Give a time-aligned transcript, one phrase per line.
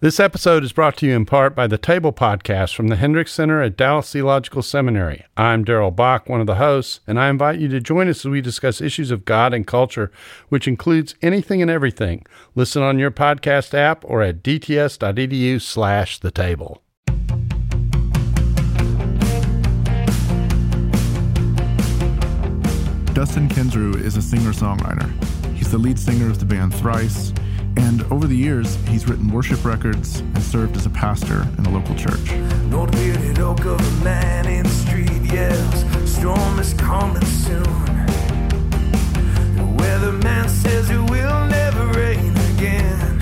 [0.00, 3.32] This episode is brought to you in part by the Table Podcast from the Hendricks
[3.32, 5.24] Center at Dallas Theological Seminary.
[5.36, 8.30] I'm Darrell Bock, one of the hosts, and I invite you to join us as
[8.30, 10.12] we discuss issues of God and culture,
[10.50, 12.24] which includes anything and everything.
[12.54, 16.80] Listen on your podcast app or at dts.edu slash the table.
[23.14, 25.54] Dustin Kensrue is a singer-songwriter.
[25.56, 27.32] He's the lead singer of the band Thrice,
[27.78, 31.70] and over the years, he's written worship records and served as a pastor in a
[31.70, 32.32] local church.
[32.72, 37.62] Old bearded oak of a man in the street yells, storm is coming soon.
[39.56, 43.18] The weatherman says it will never rain again.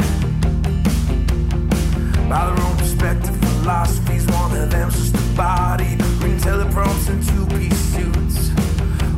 [2.28, 3.36] By their own perspective,
[3.66, 5.96] one of them's just a body.
[6.46, 8.50] Teleprompts and two-piece suits.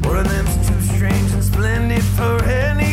[0.06, 2.87] One of them's too strange and splendid for any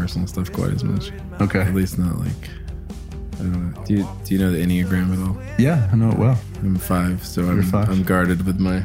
[0.00, 1.12] personal stuff quite as much.
[1.40, 1.60] Okay.
[1.60, 2.30] At least not like.
[3.34, 3.84] I don't know.
[3.84, 5.36] Do you do you know the Enneagram at all?
[5.58, 6.38] Yeah, I know it well.
[6.62, 7.88] I'm five, so I'm five.
[7.88, 8.82] I'm guarded with my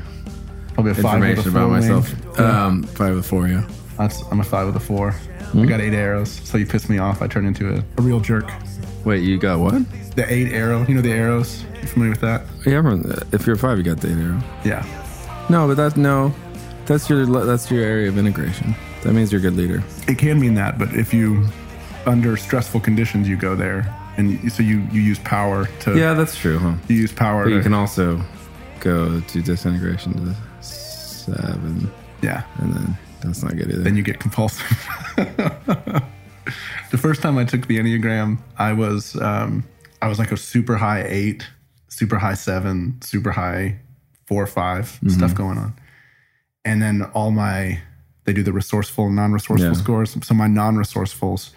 [0.77, 1.79] I'll be a five information about wing.
[1.79, 2.39] myself.
[2.39, 3.67] Um, five with four, yeah.
[3.97, 5.11] That's, I'm a five with a four.
[5.11, 5.61] Hmm?
[5.61, 7.21] I got eight arrows, so you piss me off.
[7.21, 8.51] I turn into a, a real jerk.
[9.05, 9.81] Wait, you got what?
[10.15, 11.63] The eight arrow, you know the arrows?
[11.81, 12.43] You familiar with that?
[12.65, 14.41] Yeah, everyone, if you're five, you got the eight arrow.
[14.65, 14.85] Yeah.
[15.49, 16.33] No, but that's no,
[16.85, 18.75] that's your that's your area of integration.
[19.05, 19.83] That means you're a good leader.
[20.07, 21.45] It can mean that, but if you,
[22.07, 23.85] under stressful conditions, you go there,
[24.17, 25.95] and so you, you use power to.
[25.95, 26.73] Yeah, that's true, huh?
[26.87, 27.55] You use power But to.
[27.55, 28.19] you can also
[28.79, 31.91] go to disintegration to seven,
[32.23, 32.45] yeah.
[32.57, 33.83] and then that's not good either.
[33.83, 34.65] Then you get compulsive.
[35.17, 39.65] the first time I took the Enneagram, I was um,
[40.01, 41.47] I was like a super high eight,
[41.89, 43.77] super high seven, super high
[44.25, 45.75] four, or five stuff going on,
[46.63, 47.79] and then all my
[48.25, 49.73] they do the resourceful and non-resourceful Yeah.
[49.81, 50.17] scores.
[50.23, 51.51] So my non-resourcefuls,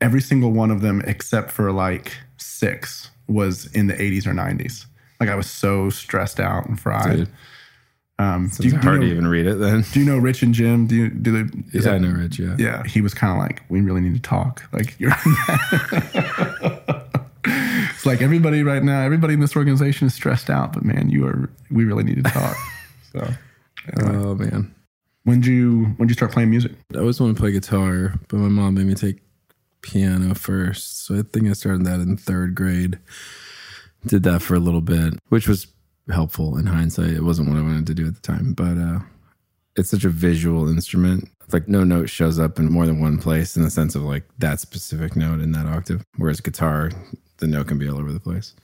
[0.00, 4.86] every single one of them except for like six was in the 80s or 90s.
[5.20, 7.16] Like I was so stressed out and fried.
[7.16, 7.28] Dude,
[8.18, 9.84] Um, it's do, you, do, hard you to even read it then.
[9.92, 10.86] do you know Rich and Jim?
[10.86, 11.58] Do you do they?
[11.78, 12.38] is Yeah, I that- know Rich.
[12.38, 12.54] Yeah.
[12.58, 14.62] yeah, he was kind of like, we really need to talk.
[14.72, 15.12] Like you're.
[17.44, 21.26] it's like everybody right now, everybody in this organization is stressed out, but man, you
[21.26, 21.48] are.
[21.70, 22.56] We really need to talk.
[23.12, 23.20] so,
[24.00, 24.16] anyway.
[24.16, 24.74] Oh man,
[25.26, 26.72] when did you when did you start playing music?
[26.94, 29.18] I always wanted to play guitar, but my mom made me take
[29.82, 31.04] piano first.
[31.04, 33.00] So I think I started that in third grade.
[34.06, 35.66] Did that for a little bit, which was
[36.08, 37.10] helpful in hindsight.
[37.10, 39.00] It wasn't what I wanted to do at the time, but uh,
[39.74, 41.28] it's such a visual instrument.
[41.42, 44.02] It's like no note shows up in more than one place in the sense of
[44.02, 46.04] like that specific note in that octave.
[46.18, 46.92] Whereas guitar,
[47.38, 48.54] the note can be all over the place.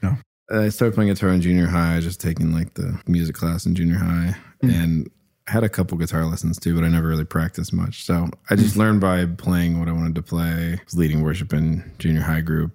[0.00, 0.16] No.
[0.48, 3.98] I started playing guitar in junior high, just taking like the music class in junior
[3.98, 5.10] high, and I
[5.46, 8.04] had a couple guitar lessons too, but I never really practiced much.
[8.04, 10.78] So I just learned by playing what I wanted to play.
[10.78, 12.72] I was leading worship in junior high group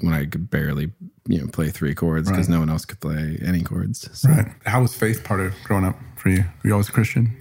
[0.00, 0.90] when I could barely,
[1.26, 2.54] you know, play three chords because Right.
[2.54, 4.08] no one else could play any chords.
[4.18, 4.52] So Right.
[4.66, 6.42] How was faith part of growing up for you?
[6.62, 7.34] Were you always a Christian?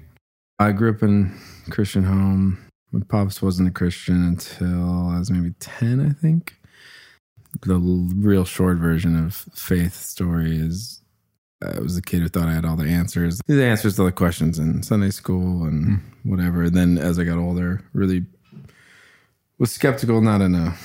[0.59, 1.33] I grew up in
[1.67, 2.57] a Christian home.
[2.91, 6.55] My pops wasn't a Christian until I was maybe 10, I think.
[7.63, 11.01] The real short version of faith story is
[11.63, 14.03] Uh, I was a kid who thought I had all the answers, the answers to
[14.03, 16.29] the questions in Sunday school and hmm.
[16.29, 16.63] whatever.
[16.63, 18.25] And then as I got older, really
[19.57, 20.75] was skeptical, not in a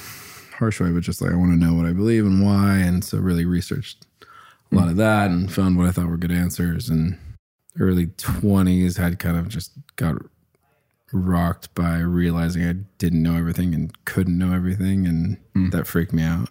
[0.56, 2.78] harsh way, but just like I want to know what I believe and why.
[2.78, 4.06] And so really researched
[4.70, 4.90] a lot hmm.
[4.90, 6.88] of that and found what I thought were good answers.
[6.88, 7.18] And
[7.78, 10.16] early 20s had kind of just got
[11.12, 15.06] rocked by realizing I didn't know everything and couldn't know everything.
[15.06, 15.70] And hmm.
[15.70, 16.48] that freaked me out,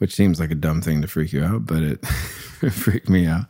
[0.00, 2.04] which seems like a dumb thing to freak you out, but it,
[2.72, 3.46] freaked me out.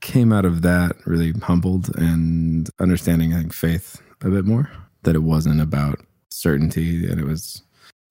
[0.00, 4.70] Came out of that really humbled and understanding, I think, faith a bit more,
[5.02, 5.98] that it wasn't about
[6.30, 7.62] certainty and it was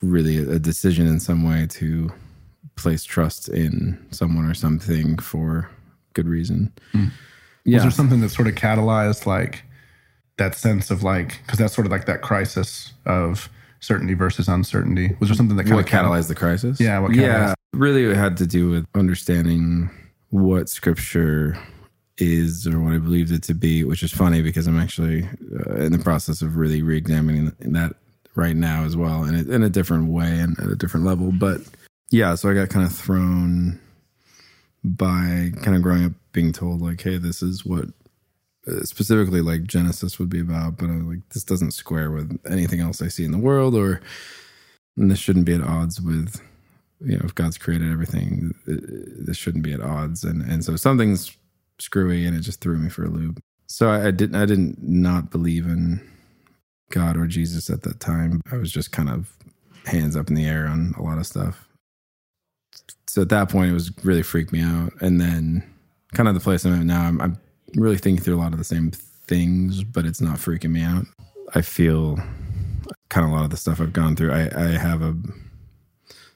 [0.01, 2.11] really a decision in some way to
[2.75, 5.69] place trust in someone or something for
[6.13, 6.71] good reason.
[6.91, 7.03] Hmm.
[7.05, 7.11] Was
[7.65, 7.79] Yeah.
[7.79, 9.63] there something that sort of catalyzed like
[10.37, 13.49] that sense of like because that's sort of like that crisis of
[13.83, 15.15] certainty versus uncertainty?
[15.19, 16.79] Was there something that kind what of catalyzed the crisis?
[16.79, 19.89] Yeah, what yeah, really, it had to do with understanding
[20.29, 21.57] what Scripture
[22.17, 25.27] is or what I believed it to be, which is funny because I'm actually
[25.67, 27.95] uh, in the process of really re-examining that
[28.35, 31.31] right now as well, in a, in a different way and at a different level.
[31.31, 31.61] But
[32.09, 33.79] yeah, so I got kind of thrown
[34.83, 37.89] by kind of growing up being told like, "Hey, this is what."
[38.67, 42.39] Uh, Specifically, like Genesis would be about, but I was like, this doesn't square with
[42.49, 44.01] anything else I see in the world, or
[44.95, 46.41] this shouldn't be at odds with
[47.01, 48.75] you know if god's created everything uh,
[49.25, 50.23] this shouldn't be at odds.
[50.23, 51.35] And and so something's
[51.79, 53.39] screwy and it just threw me for a loop.
[53.67, 55.99] So i, I didn't i didn't not believe in
[56.91, 58.41] god or jesus at that time.
[58.51, 59.35] I was just kind of
[59.85, 61.67] hands up in the air on a lot of stuff.
[63.07, 64.93] So at that point it was really freaked me out.
[65.01, 65.69] And then
[66.13, 67.37] kind of the place i'm at now i'm, I'm
[67.75, 71.05] really thinking through a lot of the same things but it's not freaking me out.
[71.55, 72.17] I feel
[73.09, 74.31] kind of a lot of the stuff i've gone through.
[74.31, 75.15] I, I have a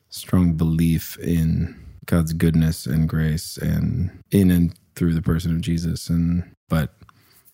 [0.10, 1.76] strong belief in
[2.06, 6.94] God's goodness and grace and in and through the person of Jesus and but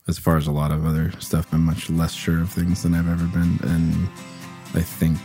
[0.08, 2.94] as far as a lot of other stuff I'm much less sure of things than
[2.94, 4.08] I've ever been and
[4.76, 5.20] I think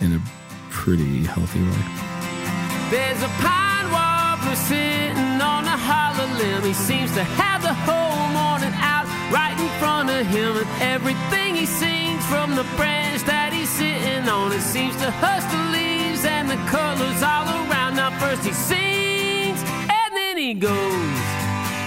[0.00, 0.22] in a
[0.70, 2.06] pretty healthy way.
[2.90, 6.62] There's a pine warbler sitting on a hollow limb.
[6.62, 10.52] He seems to have the whole morning out right in front of him.
[10.62, 15.46] And everything he sings from the branch that he's sitting on, it seems to hush
[15.54, 17.96] the leaves and the colors all around.
[17.96, 19.60] Now, first he sings
[20.00, 21.20] and then he goes.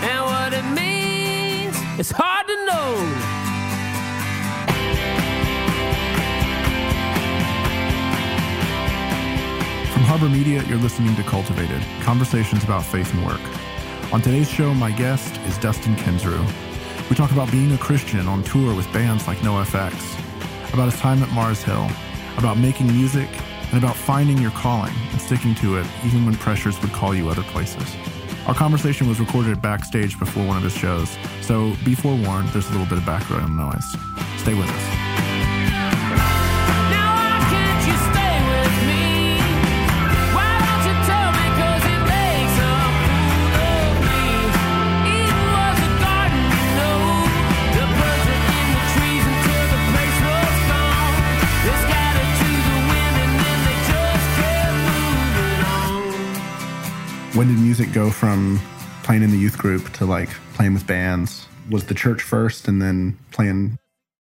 [0.09, 3.38] And what it means, it's hard to know.
[10.09, 13.39] Harbor Media, you're listening to Cultivated Conversations about Faith and Work.
[14.11, 16.43] On today's show, my guest is Dustin Kensrue.
[17.11, 21.21] We talk about being a Christian on tour with bands like NOFX, about his time
[21.21, 21.87] at Mars Hill,
[22.39, 23.29] about making music,
[23.71, 27.29] and about finding your calling and sticking to it even when pressures would call you
[27.29, 27.95] other places.
[28.47, 32.71] Our conversation was recorded backstage before one of his shows, so be forewarned, there's a
[32.71, 33.85] little bit of background noise.
[34.37, 35.28] Stay with us.
[57.39, 58.59] When did music go from
[59.03, 61.47] playing in the youth group to like playing with bands?
[61.69, 63.79] Was the church first and then playing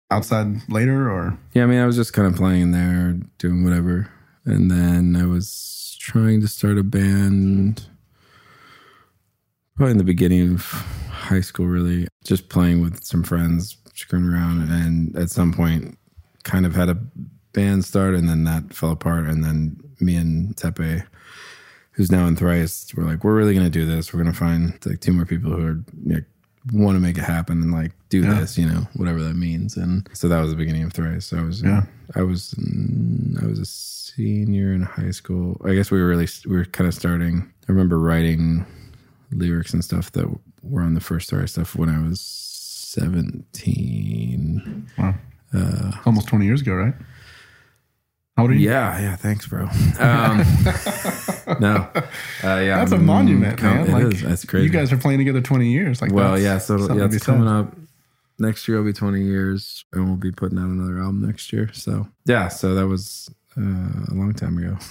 [0.08, 4.08] outside later or Yeah, I mean, I was just kind of playing there, doing whatever.
[4.44, 7.88] And then I was trying to start a band
[9.74, 10.62] probably in the beginning of
[11.10, 12.06] high school, really.
[12.22, 14.70] Just playing with some friends, screwing around.
[14.70, 15.98] And at some point,
[16.44, 16.98] kind of had a
[17.52, 19.26] band start, and then that fell apart.
[19.26, 21.04] And then me and Teppei,
[21.98, 24.12] who's now in Thrice, were like, we're really going to do this.
[24.14, 26.24] We're going to find like two more people who are like,
[26.72, 28.38] want to make it happen and like do Yeah.
[28.40, 29.76] this, you know, whatever that means.
[29.76, 31.26] And so that was the beginning of Thrice.
[31.26, 31.82] So I was, Yeah.
[32.14, 32.54] I was,
[33.42, 35.60] I was a senior in high school.
[35.64, 37.50] I guess we were really, we were kind of starting.
[37.68, 38.64] I remember writing
[39.32, 40.26] lyrics and stuff that
[40.62, 44.86] were on the first Thrice stuff when I was 17.
[44.98, 45.14] wow.
[45.54, 46.94] Uh, almost 20 years ago, right?
[48.38, 48.70] How old are you?
[48.70, 49.16] Yeah, yeah.
[49.16, 49.62] Thanks, bro.
[49.98, 50.38] Um,
[51.58, 52.04] no, uh,
[52.44, 54.00] yeah, That's a mm, monument, count- man.
[54.00, 54.22] It like, is.
[54.22, 54.64] That's crazy.
[54.64, 56.00] You guys are playing together 20 years.
[56.00, 56.58] Like, well, yeah.
[56.58, 57.22] So yeah, it's said.
[57.22, 57.74] coming up.
[58.38, 61.68] Next year will be 20 years, and we'll be putting out another album next year.
[61.72, 64.78] So yeah, so that was uh, a long time ago.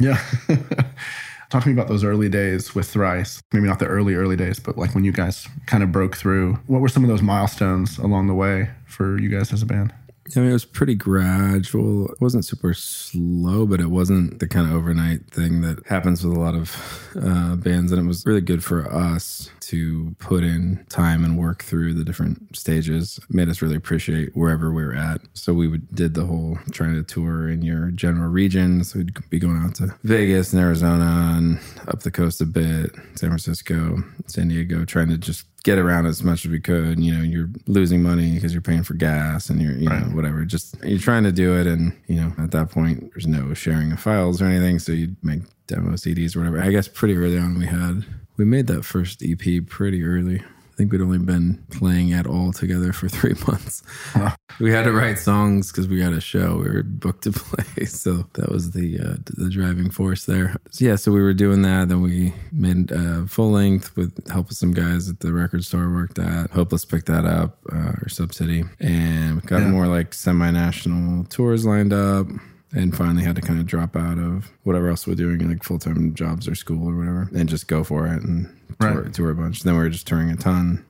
[0.00, 0.20] Yeah.
[1.48, 3.42] Talk to me about those early days with Thrice.
[3.54, 6.58] Maybe not the early, early days, but like when you guys kind of broke through.
[6.66, 9.94] What were some of those milestones along the way for you guys as a band?
[10.34, 12.08] I mean, it was pretty gradual.
[12.10, 16.36] It wasn't super slow, but it wasn't the kind of overnight thing that happens with
[16.36, 17.92] a lot of uh, bands.
[17.92, 22.04] And it was really good for us to put in time and work through the
[22.04, 23.18] different stages.
[23.18, 25.20] It made us really appreciate wherever we were at.
[25.34, 28.84] So we would, did the whole trying to tour in your general region.
[28.84, 32.94] So we'd be going out to Vegas and Arizona and up the coast a bit,
[33.16, 36.98] San Francisco, San Diego, trying to just get around as much as we could.
[36.98, 40.44] You know, you're losing money because you're paying for gas and you're, you know, whatever.
[40.44, 41.66] Just you're trying to do it.
[41.66, 44.78] And, you know, at that point, there's no sharing of files or anything.
[44.78, 46.60] So you'd make demo CDs or whatever.
[46.60, 48.04] I guess pretty early on, we had,
[48.36, 50.42] we made that first EP pretty early.
[50.72, 53.82] I think we'd only been playing at all together for three months.
[54.60, 56.58] We had to write songs because we got a show.
[56.58, 60.54] We were booked to play, so that was the uh, the driving force there.
[60.70, 61.88] So, yeah, so we were doing that.
[61.88, 65.84] Then we made uh, full length with help of some guys at the record store
[65.84, 66.50] I worked at.
[66.50, 69.70] Hopeless picked that up, uh, or Sub City, and we got Yeah.
[69.70, 72.26] more like semi national tours lined up.
[72.74, 75.78] And finally had to kind of drop out of whatever else we're doing, like full
[75.78, 78.46] time jobs or school or whatever, and just go for it and
[78.80, 79.12] tour, Right.
[79.14, 79.62] tour a bunch.
[79.62, 80.84] Then we were just touring a ton.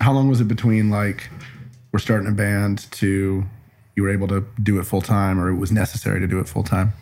[0.00, 1.28] How long was it between like
[1.92, 3.44] we're starting a band to
[3.96, 6.48] you were able to do it full time or it was necessary to do it
[6.48, 6.92] full time?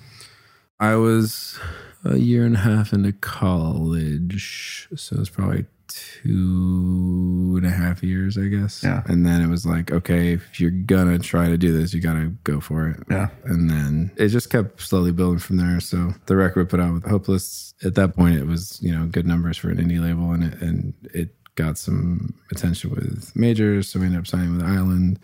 [0.80, 1.58] I was
[2.04, 5.66] a year and a half into college, so it was probably
[6.22, 8.82] two and a half years, I guess.
[8.82, 9.02] Yeah.
[9.06, 12.32] And then it was like, okay, if you're gonna try to do this, you gotta
[12.44, 13.02] go for it.
[13.10, 13.28] Yeah.
[13.44, 15.80] And then it just kept slowly building from there.
[15.80, 19.06] So the record we put out with Hopeless, at that point, it was you know
[19.06, 23.88] good numbers for an indie label, and it and it got some attention with majors.
[23.88, 25.18] So we ended up signing with Island.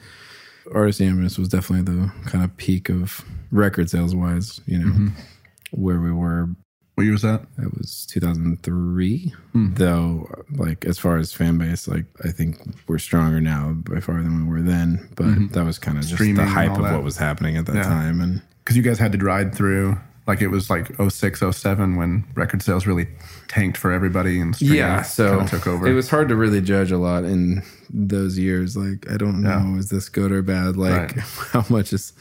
[0.73, 4.61] Artist Ambulance was definitely the kind of peak of record sales wise.
[4.67, 5.09] You know mm-hmm.
[5.73, 6.49] where we were
[6.95, 7.43] What year was that?
[7.59, 9.75] it was 2003 Hmm.
[9.75, 12.57] though like as far as fan base like i think
[12.87, 16.15] we're stronger now by far than we were then but that was kind of just
[16.15, 16.17] Mm-hmm.
[16.25, 17.83] Streaming the hype of what was happening at that Yeah.
[17.85, 21.97] time and Because you guys had to ride through like it was like 06, 07
[21.97, 23.09] when record sales really
[23.49, 25.87] tanked for everybody and streaming yeah so took over.
[25.89, 29.49] it was hard to really judge a lot in those years like i don't know
[29.73, 29.79] Yeah.
[29.79, 31.19] is this good or bad like Right.
[31.53, 32.13] how much is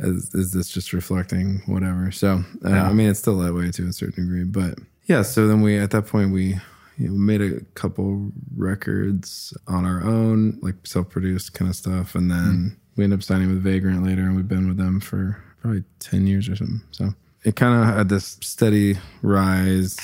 [0.00, 2.88] is, is this just reflecting whatever so uh, Yeah.
[2.88, 5.78] i mean it's still that way to a certain degree but yeah so then we
[5.78, 6.58] at that point we
[6.96, 12.30] you know, made a couple records on our own like self-produced kind of stuff and
[12.30, 12.68] then Hmm.
[12.96, 16.26] we ended up signing with vagrant later and we've been with them for probably 10
[16.26, 17.14] years or something so
[17.44, 19.96] it kind of had this steady rise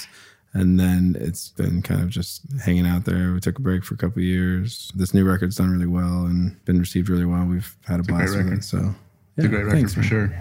[0.56, 3.32] and then it's been kind of just hanging out there.
[3.32, 4.92] We took a break for a couple of years.
[4.94, 7.44] This new record's done really well and been received really well.
[7.44, 8.62] We've had a a great blast with it.
[8.62, 8.94] So
[9.36, 10.32] It's a great record for sure.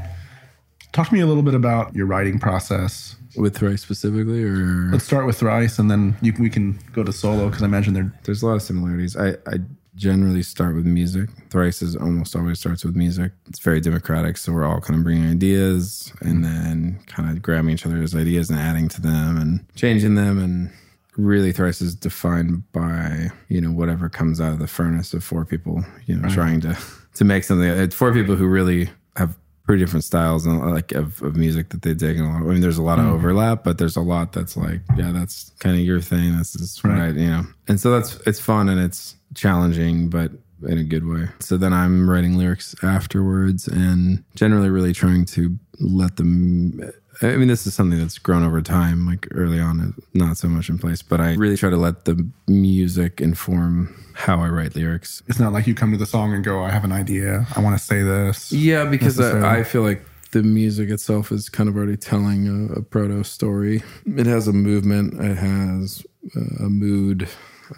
[0.91, 3.15] Talk to me a little bit about your writing process.
[3.35, 7.11] With Thrice specifically, or Let's start with Thrice and then you, we can go to
[7.11, 9.17] solo because I imagine they're there's a lot of similarities.
[9.17, 9.57] I, I
[9.95, 11.29] generally start with music.
[11.49, 13.31] Thrice is almost always starts with music.
[13.47, 17.71] It's very democratic, so we're all kind of bringing ideas and then kind of grabbing
[17.71, 20.37] each other's ideas and adding to them and changing them.
[20.37, 20.71] And
[21.17, 25.43] really, Thrice is defined by you know whatever comes out of the furnace of four
[25.43, 25.83] people.
[26.05, 26.77] You know, trying to
[27.15, 27.67] to make something.
[27.67, 31.81] It's four people who really have pretty different styles and like of, of music that
[31.83, 32.41] they dig and a lot.
[32.41, 33.13] I mean, there's a lot of mm.
[33.13, 36.37] overlap, but there's a lot that's like, yeah, that's kind of your thing.
[36.37, 37.43] This is I, you know.
[37.67, 40.31] And so that's it's fun and it's challenging, but
[40.67, 41.27] in a good way.
[41.39, 46.79] So then I'm writing lyrics afterwards and generally really trying to let them.
[47.21, 49.05] I mean, this is something that's grown over time.
[49.05, 52.27] Like early on, not so much in place, but I really try to let the
[52.47, 55.23] music inform how I write lyrics.
[55.27, 57.47] it's not like you come to the song and go, I have an idea.
[57.55, 58.51] I want to say this.
[58.51, 59.19] Yeah, because.
[59.19, 63.23] I, I feel like the music itself is kind of already telling a, a proto
[63.23, 63.83] story.
[64.05, 66.05] It has a movement, it has
[66.35, 67.29] uh, a mood,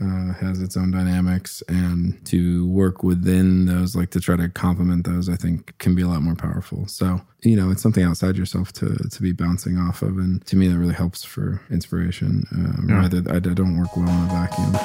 [0.01, 5.05] uh, has its own dynamics, and to work within those, like to try to complement
[5.05, 6.87] those, I think can be a lot more powerful.
[6.87, 10.55] So you know, it's something outside yourself to to be bouncing off of, and to
[10.55, 12.45] me, that really helps for inspiration.
[12.51, 14.75] Um, Rather, I, I don't work well in a vacuum.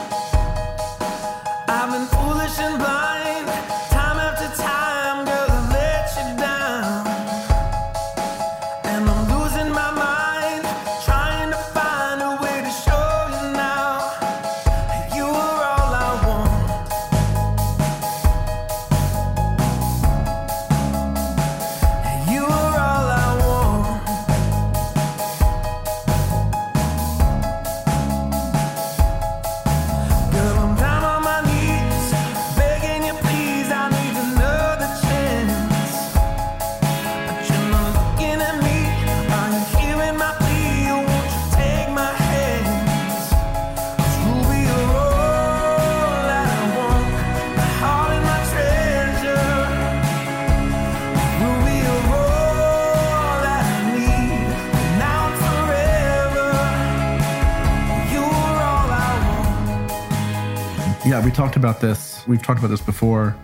[61.41, 62.23] Talked about this.
[62.29, 63.35] We've talked about this before.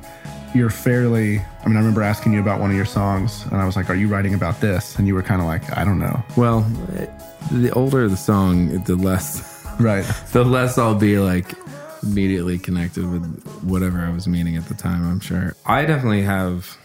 [0.54, 3.64] You're fairly, I mean, I remember asking you about one of your songs, and I
[3.64, 4.98] was like, Are you writing about this?
[4.98, 6.22] And you were kind of like, I don't know.
[6.36, 6.60] Well,
[7.50, 10.04] the older the song, the less Right.
[10.32, 11.54] the less I'll be like
[12.02, 13.24] immediately connected with
[13.62, 15.56] whatever I was meaning at the time, I'm sure.
[15.64, 16.76] I definitely have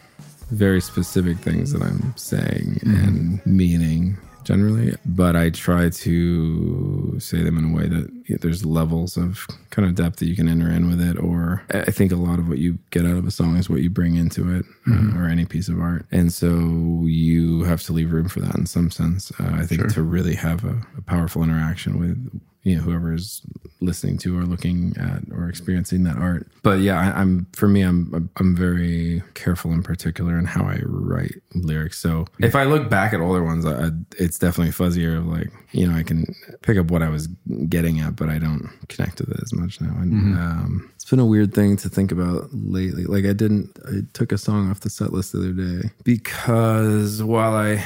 [0.50, 2.96] very specific things that I'm saying mm-hmm.
[2.96, 9.18] and meaning generally, but I try to say them in a way that there's levels
[9.18, 11.18] of kind of depth that you can enter in with it.
[11.18, 13.82] Or I think a lot of what you get out of a song is what
[13.82, 16.06] you bring into it uh, or any piece of art.
[16.12, 16.48] And so
[17.06, 19.32] you have to leave room for that in some sense.
[19.40, 23.42] Uh, I think to really have a, a powerful interaction with you know whoever is
[23.80, 26.48] listening to or looking at or experiencing that art.
[26.62, 30.80] But yeah, I, I'm for me, I'm I'm very careful in particular in how I
[30.84, 32.00] write lyrics.
[32.00, 35.18] So if I look back at older ones, I, it's definitely fuzzier.
[35.18, 37.28] Of like you know, I can pick up what I was
[37.68, 39.96] getting at, but I don't connect with it as much now.
[40.00, 43.06] And um, it's been a weird thing to think about lately.
[43.06, 47.24] Like I didn't, I took a song off the set list the other day because
[47.24, 47.84] while I,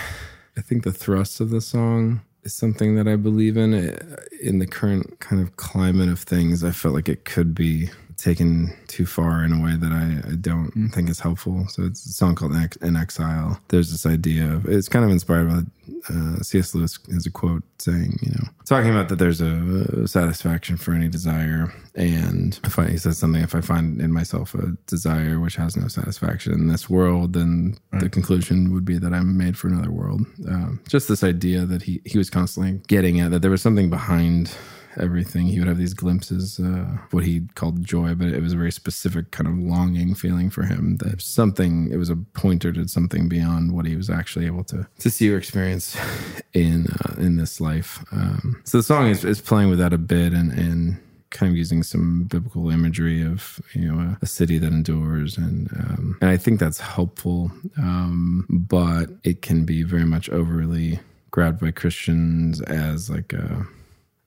[0.58, 3.74] I think the thrust of the song is something that I believe in.
[3.74, 4.04] It,
[4.42, 8.76] in the current kind of climate of things, I felt like it could be taken
[8.88, 11.68] too far in a way that I, I don't think is helpful.
[11.68, 13.60] So it's a song called In Exile.
[13.70, 15.62] There's this idea of it's kind of inspired by
[16.10, 16.74] uh, C.S.
[16.74, 21.08] Lewis has a quote saying, you know, talking about that there's a satisfaction for any
[21.08, 21.74] desire.
[21.96, 25.76] And if I, he says something, if I find in myself a desire which has
[25.76, 29.92] no satisfaction in this world, then the conclusion would be that I'm made for another
[29.92, 30.26] world.
[30.48, 33.90] Um, just this idea that he, he was constantly getting at that there was something
[33.90, 34.56] behind
[34.98, 35.48] everything.
[35.48, 38.72] He would have these glimpses, uh, what he called joy, but it was a very
[38.72, 43.28] specific kind of longing feeling for him that something, it was a pointer to something
[43.28, 45.98] beyond what he was actually able to, to see or experience
[46.54, 48.04] in, uh, in this life.
[48.12, 51.00] Um, so the song is, is playing with that a bit and, and,
[51.32, 55.70] kind of using some biblical imagery of you know a, a city that endures and
[55.74, 61.00] um, and I think that's helpful um, but it can be very much overly
[61.32, 63.68] grabbed by Christians as like a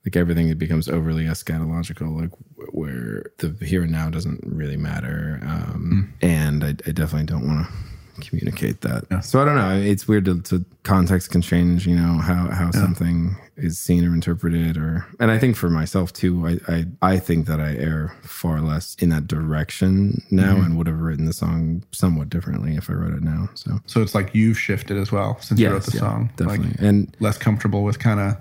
[0.09, 2.31] like everything it becomes overly eschatological like
[2.71, 7.67] where the here and now doesn't really matter um and I, I definitely don't want
[7.67, 7.73] to
[8.21, 9.23] communicate that.
[9.23, 12.69] So i don't know it's weird to, to context can change you know how how
[12.71, 17.17] something is seen or interpreted or and i think for myself too i i, I
[17.19, 21.33] think that i err far less in that direction now and would have written the
[21.33, 23.79] song somewhat differently if i wrote it now so.
[23.85, 26.31] So it's like you've shifted as well since you wrote the yeah, song.
[26.35, 26.69] definitely.
[26.71, 28.37] Like and less comfortable with kind of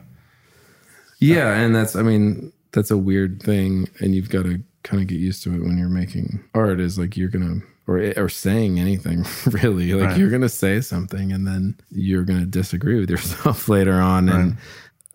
[1.18, 5.08] Yeah, and that's I mean that's a weird thing, and you've got to kind of
[5.08, 6.80] get used to it when you're making art.
[6.80, 10.18] Is like you're gonna or or saying anything really, like Right.
[10.18, 14.28] you're gonna say something, and then you're gonna disagree with yourself later on.
[14.28, 14.56] And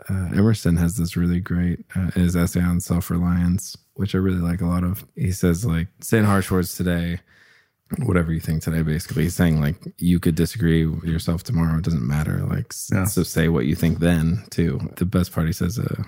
[0.09, 4.41] uh, Emerson has this really great uh, his essay on self reliance, which I really
[4.41, 5.05] like a lot of.
[5.15, 7.19] He says like saying harsh words today
[7.99, 9.23] whatever you think today basically.
[9.23, 11.77] He's saying like you could disagree with yourself tomorrow.
[11.77, 12.39] It doesn't matter.
[12.39, 13.05] Like Yeah.
[13.05, 14.79] so say what you think then too.
[14.97, 16.03] The best part he says uh,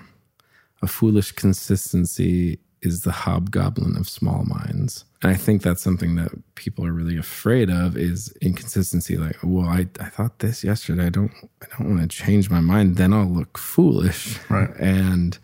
[0.82, 5.04] a foolish consistency is the hobgoblin of small minds.
[5.22, 9.16] And i think that's something that people are really afraid of is inconsistency.
[9.16, 11.06] Like well i, I thought this yesterday.
[11.06, 12.96] I don't i don't want to change my mind.
[12.96, 14.38] Then i'll look foolish.
[14.50, 14.70] Right.
[14.78, 15.38] and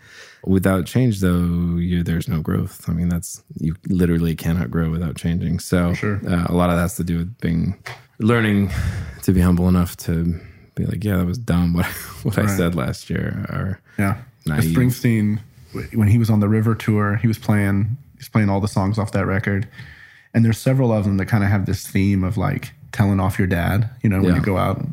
[0.44, 5.14] without change though you, there's no growth i mean that's you literally cannot grow without
[5.16, 6.20] changing so Sure.
[6.26, 7.76] uh, a lot of that has to do with being
[8.18, 8.70] learning
[9.22, 10.40] to be humble enough to
[10.74, 11.87] be like yeah that was dumb what,
[12.24, 14.16] what i said last year or Yeah.
[14.44, 14.74] Naive.
[14.76, 15.38] Springsteen,
[15.94, 18.98] when he was on the River tour, he was playing he's playing all the songs
[18.98, 19.68] off that record,
[20.35, 23.38] and there's several of them that kind of have this theme of like telling off
[23.38, 23.88] your dad.
[24.02, 24.35] You know, when Yeah.
[24.40, 24.85] you go out.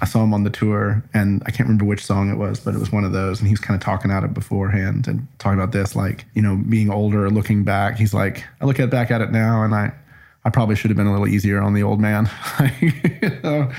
[0.00, 2.74] I saw him on the tour, and I can't remember which song it was, but
[2.74, 5.26] it was one of those, and he was kind of talking at it beforehand and
[5.38, 7.96] talking about this, like you know, being older, looking back.
[7.96, 9.92] He's like, I look at back at it now, and I,
[10.44, 12.30] I probably should have been a little easier on the old man,
[12.80, 12.92] you
[13.42, 13.72] know,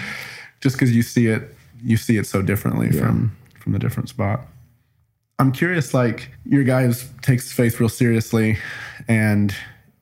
[0.60, 4.46] just because you see it, you see it so differently from from the different spot.
[5.40, 8.58] I'm curious, like your guy takes faith real seriously,
[9.08, 9.56] and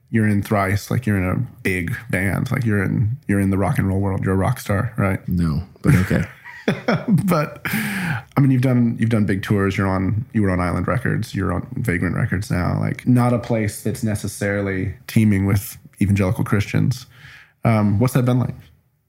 [0.09, 3.57] you're in Thrice, like you're in a big band, like you're in you're in the
[3.57, 4.23] rock and roll world.
[4.23, 5.25] You're a rock star, right?
[5.27, 6.23] no but okay
[7.07, 9.77] But I mean, you've done you've done big tours.
[9.77, 11.33] You're on you were on Island Records.
[11.33, 12.79] You're on Vagrant Records now.
[12.79, 17.05] Like not a place that's necessarily teeming with evangelical Christians.
[17.63, 18.55] Um, what's that been like?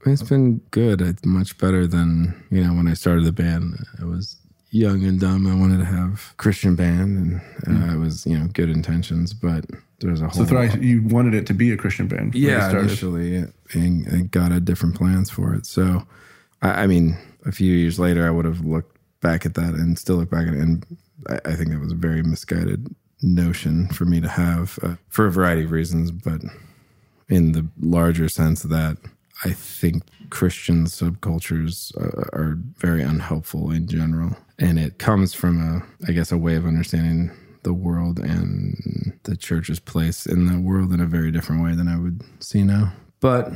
[0.07, 1.01] It's been good.
[1.01, 3.85] It's much better than you know when I started the band.
[4.01, 4.37] it was
[4.71, 5.47] young and dumb.
[5.47, 9.65] I wanted to have Christian band, and uh, it was you know good intentions, but
[10.01, 10.45] there's a whole.
[10.45, 12.35] So Thrice, you wanted it to be a Christian band.
[12.35, 13.37] yeah, initially,
[13.73, 15.67] and, and got a different plans for it.
[15.67, 16.07] So,
[16.63, 19.99] I, I mean, a few years later, I would have looked back at that and
[19.99, 20.87] still look back at it, and
[21.29, 25.27] I, I think that was a very misguided notion for me to have uh, for
[25.27, 26.43] a variety of reasons, but
[27.29, 28.97] in the larger sense that
[29.45, 34.37] I think Christian subcultures uh, are very unhelpful in general.
[34.59, 37.31] And it comes from a, I guess, a way of understanding
[37.63, 41.89] the world and the church's place in the world in a very different way than
[41.89, 42.93] I would see now.
[43.21, 43.53] But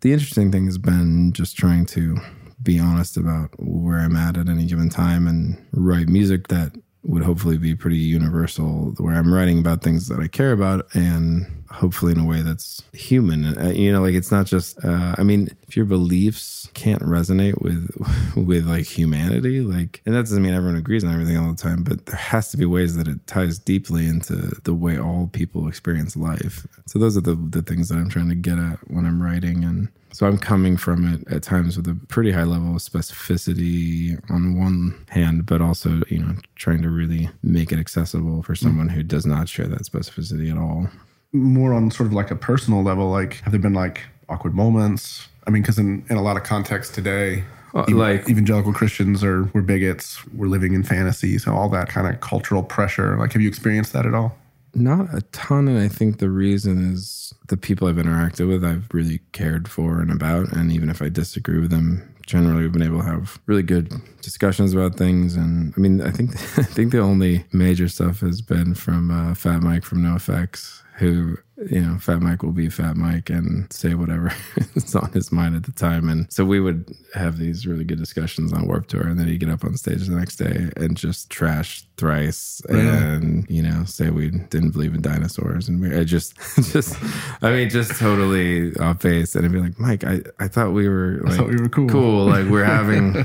[0.00, 2.16] the interesting thing has been just trying to
[2.62, 7.22] be honest about where I'm at at any given time and write music that would
[7.22, 12.12] hopefully be pretty universal, where I'm writing about things that I care about and hopefully
[12.12, 13.56] in a way that's human.
[13.58, 14.82] Uh, you know, like it's not just.
[14.84, 17.90] Uh, I mean, if your beliefs can't resonate with
[18.36, 21.82] with like humanity, like, and that doesn't mean everyone agrees on everything all the time,
[21.82, 25.68] but there has to be ways that it ties deeply into the way all people
[25.68, 26.66] experience life.
[26.86, 29.64] So those are the the things that I'm trying to get at when I'm writing
[29.64, 29.88] and.
[30.12, 34.58] So I'm coming from it at times with a pretty high level of specificity on
[34.58, 39.04] one hand, but also, you know, trying to really make it accessible for someone who
[39.04, 40.88] does not share that specificity at all.
[41.32, 45.28] More on sort of like a personal level, like have there been like awkward moments?
[45.46, 49.22] I mean, because in, in a lot of contexts today, Uh, even- like- evangelical Christians
[49.22, 53.16] are we're bigots, we're living in fantasy, so all that kind of cultural pressure.
[53.16, 54.36] Like, have you experienced that at all?
[54.74, 55.66] Not a ton.
[55.68, 60.00] And I think the reason is the people I've interacted with, I've really cared for
[60.00, 60.52] and about.
[60.52, 63.92] And even if I disagree with them, generally we've been able to have really good
[64.22, 65.34] discussions about things.
[65.34, 69.34] And I mean, I think I think the only major stuff has been from uh,
[69.34, 71.36] Fat Mike from NOFX, who
[71.68, 74.32] you know, Fat Mike will be Fat Mike and say whatever
[74.74, 76.08] is on his mind at the time.
[76.08, 79.40] And so we would have these really good discussions on Warped Tour, and then he'd
[79.40, 84.08] get up on stage the next day and just trash thrice and you know say
[84.08, 86.34] we didn't believe in dinosaurs, and we I just
[86.72, 86.96] just
[87.42, 90.88] I mean just totally off base, and I'd be like, Mike, I I thought we
[90.88, 93.24] were like thought we were cool." cool, like we're having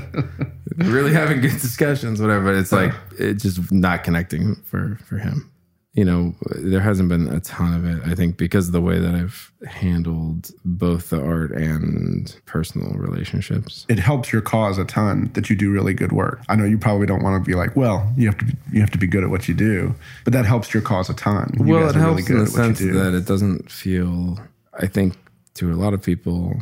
[0.76, 2.52] really having good discussions, whatever.
[2.52, 5.50] But it's like it just not connecting for for him
[5.96, 8.06] you know, there hasn't been a ton of it.
[8.06, 13.86] I think because of the way that I've handled both the art and personal relationships.
[13.88, 16.42] It helps your cause a ton that you do really good work.
[16.50, 18.90] I know you probably don't want to be like, well, you have to you have
[18.90, 21.50] to be good at what you do, but that helps your cause a ton.
[21.58, 24.38] You well, it helps in the at what you sense that it doesn't feel.
[24.78, 25.16] I think
[25.56, 26.54] to a lot of people,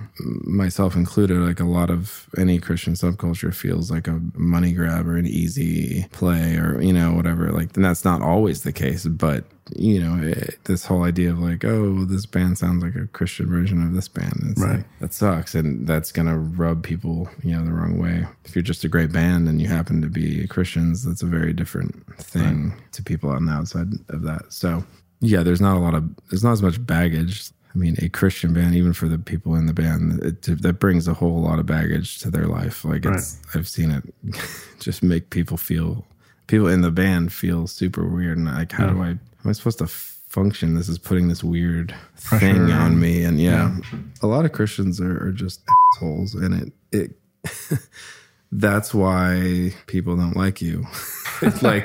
[0.45, 5.17] myself included, like a lot of any Christian subculture feels like a money grab or
[5.17, 7.51] an easy play or you know whatever.
[7.53, 9.45] Like, and that's not always the case, but
[9.77, 13.49] you know it, this whole idea of like, oh, this band sounds like a Christian
[13.49, 14.39] version of this band.
[14.51, 14.77] It's Right.
[14.77, 18.27] like, that sucks, and that's gonna rub people you know the wrong way.
[18.45, 21.53] If you're just a great band and you happen to be Christians, that's a very
[21.53, 24.53] different thing to people on the outside of that.
[24.53, 24.85] So
[25.21, 27.51] yeah, there's not a lot of there's not as much baggage.
[27.75, 31.09] I mean, a Christian band, even for the people in the band, it, that brings
[31.09, 32.85] a whole lot of baggage to their life.
[32.85, 34.05] Like it's, I've seen it
[34.81, 36.07] just make people feel,
[36.47, 38.39] people in the band feel super weird.
[38.39, 40.75] And like, how do I, am I supposed to function?
[40.75, 42.75] This is putting this weird thing Pressure.
[42.75, 43.25] on me.
[43.25, 43.77] And yeah,
[44.23, 45.61] a lot of Christians are, are just
[45.97, 47.81] assholes, and it, it,
[48.53, 50.87] that's why people don't like you.
[51.43, 51.85] It's like,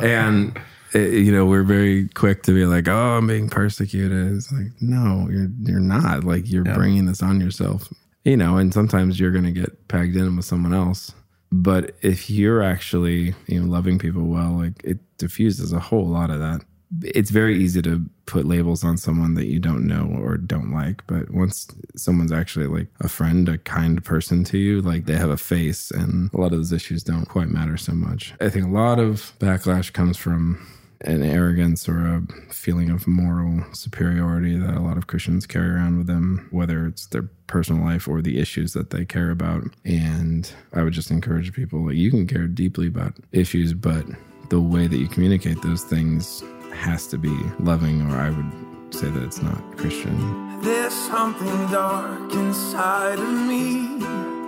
[0.00, 0.58] and
[0.92, 4.72] it, you know, we're very quick to be like, "Oh, I'm being persecuted." It's like,
[4.80, 6.24] no, you're you're not.
[6.24, 7.92] Like you're bringing this on yourself.
[8.24, 11.12] You know, and sometimes you're going to get pegged in with someone else.
[11.52, 16.30] But if you're actually, you know, loving people well, like it diffuses a whole lot
[16.30, 16.60] of that.
[17.02, 21.06] It's very easy to put labels on someone that you don't know or don't like.
[21.06, 25.30] But once someone's actually like a friend, a kind person to you, like they have
[25.30, 28.34] a face, and a lot of those issues don't quite matter so much.
[28.40, 30.66] I think a lot of backlash comes from
[31.02, 35.98] an arrogance or a feeling of moral superiority that a lot of Christians carry around
[35.98, 39.64] with them, whether it's their personal life or the issues that they care about.
[39.84, 44.04] And I would just encourage people that you can care deeply about issues, but
[44.50, 49.08] the way that you communicate those things has to be loving, or I would say
[49.08, 50.60] that it's not Christian.
[50.60, 54.39] There's something dark inside of me.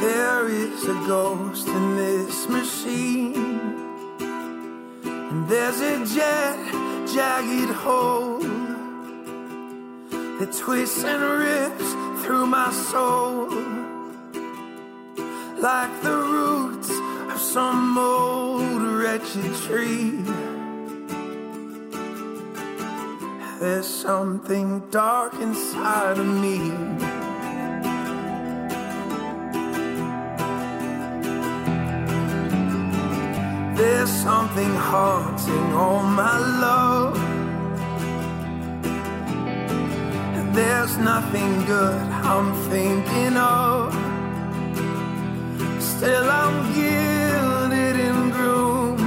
[0.00, 3.34] There is a ghost in this machine.
[4.20, 6.56] And there's a jet,
[7.12, 8.38] jagged hole
[10.38, 13.48] that twists and rips through my soul.
[15.58, 16.90] Like the roots
[17.32, 20.22] of some old wretched tree.
[23.58, 27.17] There's something dark inside of me.
[33.78, 36.36] There's something haunting all my
[36.66, 37.16] love.
[40.36, 42.00] And there's nothing good
[42.32, 43.94] I'm thinking of.
[45.80, 49.00] Still, I'm gilded and groomed,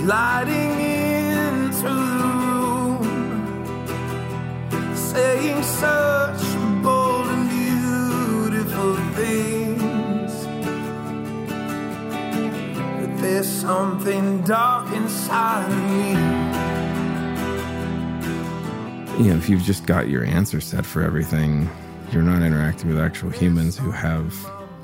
[0.00, 3.00] gliding into the room,
[4.94, 6.25] saying such
[13.36, 16.12] there's something dark inside of me.
[19.22, 21.68] you know, if you've just got your answer set for everything,
[22.12, 24.34] you're not interacting with actual humans who have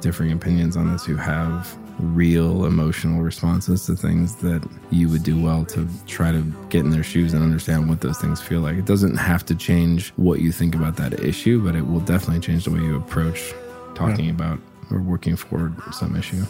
[0.02, 5.40] differing opinions on this who have real emotional responses to things that you would do
[5.40, 8.76] well to try to get in their shoes and understand what those things feel like.
[8.76, 12.40] It doesn't have to change what you think about that issue, but it will definitely
[12.40, 13.54] change the way you approach
[13.94, 14.32] talking yeah.
[14.32, 14.58] about
[14.90, 16.42] or working forward some issue.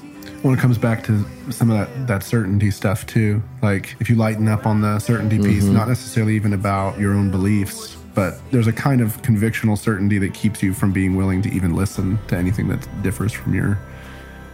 [0.42, 4.16] When it comes back to some of that, that certainty stuff too, like if you
[4.16, 5.74] lighten up on the certainty piece, mm-hmm.
[5.74, 10.34] not necessarily even about your own beliefs, but there's a kind of convictional certainty that
[10.34, 13.78] keeps you from being willing to even listen to anything that differs from your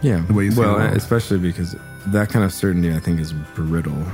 [0.01, 1.75] yeah the way you well especially because
[2.07, 4.05] that kind of certainty i think is brittle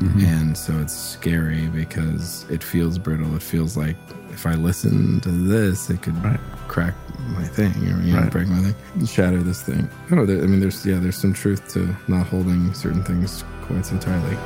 [0.00, 0.24] mm-hmm.
[0.24, 3.96] and so it's scary because it feels brittle it feels like
[4.30, 6.40] if i listen to this it could right.
[6.68, 6.94] crack
[7.28, 8.30] my thing or you know right.
[8.30, 11.32] break my thing shatter this thing i don't know i mean there's yeah there's some
[11.32, 14.36] truth to not holding certain things quite so tightly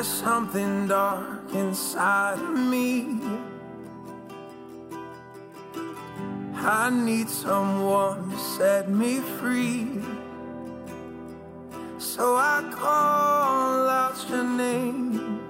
[0.00, 3.20] There's something dark inside of me.
[6.62, 9.98] I need someone to set me free.
[11.96, 15.40] So I call out your name.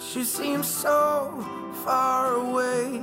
[0.00, 1.46] She seems so
[1.84, 3.00] far away.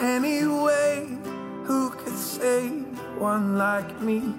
[0.00, 1.18] Anyway,
[1.64, 2.86] who could save
[3.18, 4.34] one like me?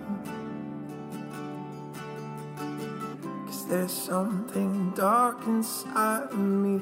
[3.72, 6.78] There's something dark inside of me.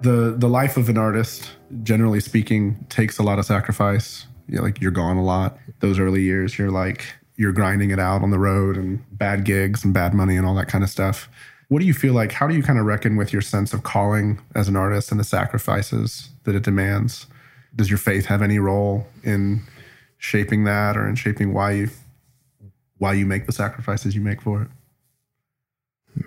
[0.00, 1.50] The the life of an artist,
[1.82, 4.26] generally speaking, takes a lot of sacrifice.
[4.48, 5.58] You're like you're gone a lot.
[5.80, 7.04] Those early years, you're like
[7.36, 10.54] you're grinding it out on the road and bad gigs and bad money and all
[10.54, 11.28] that kind of stuff.
[11.68, 12.32] What do you feel like?
[12.32, 15.20] How do you kind of reckon with your sense of calling as an artist and
[15.20, 17.26] the sacrifices that it demands?
[17.76, 19.64] Does your faith have any role in
[20.16, 21.90] shaping that or in shaping why you
[22.96, 24.68] why you make the sacrifices you make for it?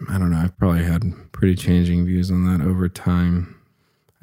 [0.09, 0.37] I don't know.
[0.37, 3.55] I've probably had pretty changing views on that over time.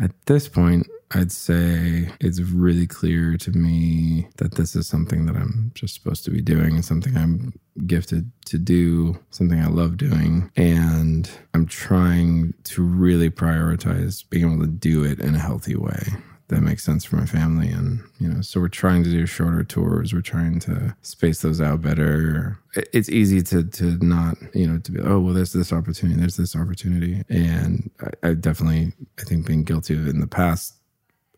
[0.00, 5.36] At this point, I'd say it's really clear to me that this is something that
[5.36, 7.54] I'm just supposed to be doing and something I'm
[7.86, 10.50] gifted to do, something I love doing.
[10.54, 16.08] And I'm trying to really prioritize being able to do it in a healthy way
[16.48, 17.68] that makes sense for my family.
[17.68, 20.14] And, you know, so we're trying to do shorter tours.
[20.14, 22.58] We're trying to space those out better.
[22.74, 26.36] It's easy to, to not, you know, to be, oh, well, there's this opportunity, there's
[26.36, 27.22] this opportunity.
[27.28, 30.74] And I, I definitely, I think, been guilty of in the past,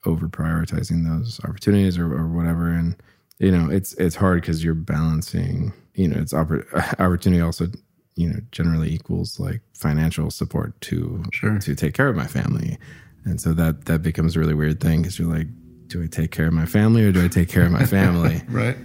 [0.07, 2.68] over prioritizing those opportunities or, or whatever.
[2.70, 2.96] And,
[3.38, 6.66] you know, it's, it's hard because you're balancing, you know, it's oppor-
[7.01, 7.66] opportunity also
[8.16, 11.59] you know generally equals like financial support to sure.
[11.59, 12.77] to take care of my family
[13.31, 15.47] and so that that becomes a really weird thing because you're like,
[15.87, 18.43] do I take care of my family or do I take care of my family?
[18.49, 18.77] right.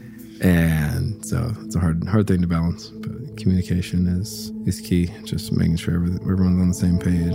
[0.41, 2.89] And so it's a hard hard thing to balance.
[2.89, 5.11] But communication is is key.
[5.23, 7.33] Just making sure everyone's on the same page.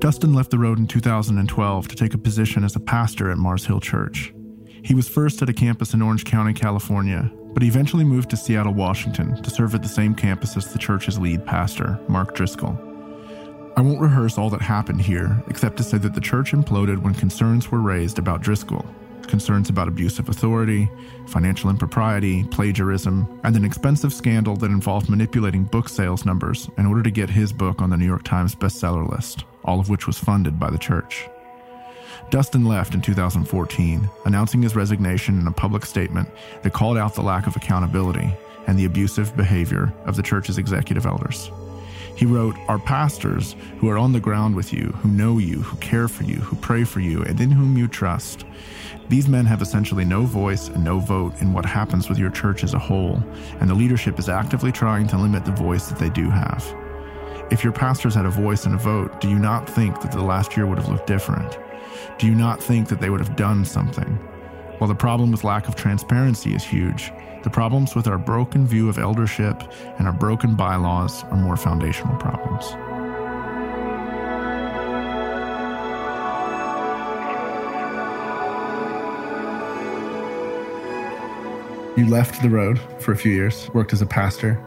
[0.00, 3.66] Dustin left the road in 2012 to take a position as a pastor at Mars
[3.66, 4.32] Hill Church.
[4.82, 8.74] He was first at a campus in Orange County, California, but eventually moved to Seattle,
[8.74, 12.78] Washington to serve at the same campus as the church's lead pastor, Mark Driscoll.
[13.76, 17.14] I won't rehearse all that happened here, except to say that the church imploded when
[17.14, 18.84] concerns were raised about Driscoll
[19.30, 20.90] concerns about abuse of authority,
[21.26, 27.02] financial impropriety, plagiarism, and an expensive scandal that involved manipulating book sales numbers in order
[27.02, 30.18] to get his book on the New York Times bestseller list, all of which was
[30.18, 31.28] funded by the church.
[32.30, 36.28] Dustin left in 2014, announcing his resignation in a public statement
[36.62, 38.32] that called out the lack of accountability
[38.68, 41.50] and the abusive behavior of the church's executive elders.
[42.14, 45.76] He wrote, Our pastors, who are on the ground with you, who know you, who
[45.78, 48.44] care for you, who pray for you, and in whom you trust,
[49.08, 52.62] these men have essentially no voice and no vote in what happens with your church
[52.62, 53.20] as a whole,
[53.58, 56.64] and the leadership is actively trying to limit the voice that they do have.
[57.50, 60.22] If your pastors had a voice and a vote, do you not think that the
[60.22, 61.58] last year would have looked different?
[62.20, 64.18] Do you not think that they would have done something?
[64.76, 67.10] While the problem with lack of transparency is huge,
[67.44, 69.62] the problems with our broken view of eldership
[69.98, 72.72] and our broken bylaws are more foundational problems.
[81.98, 84.62] You left the road for a few years, worked as a pastor.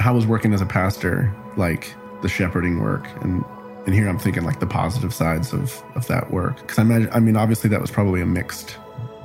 [0.00, 3.44] How was working as a pastor like the shepherding work and
[3.88, 6.56] and here I'm thinking like the positive sides of of that work.
[6.60, 8.76] Because I imagine I mean obviously that was probably a mixed